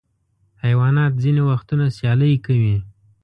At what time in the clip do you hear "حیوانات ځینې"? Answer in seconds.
0.63-1.41